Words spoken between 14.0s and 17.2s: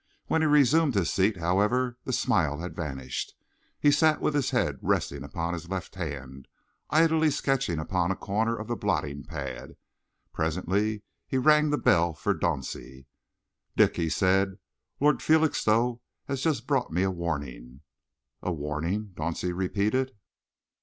said, "Lord Felixstowe has just brought me a